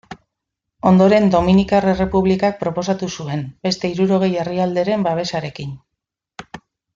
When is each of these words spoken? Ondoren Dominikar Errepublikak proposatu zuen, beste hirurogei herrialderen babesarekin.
Ondoren 0.91 1.27
Dominikar 1.35 1.85
Errepublikak 1.91 2.57
proposatu 2.63 3.11
zuen, 3.19 3.45
beste 3.67 3.93
hirurogei 3.93 4.31
herrialderen 4.47 5.05
babesarekin. 5.11 5.77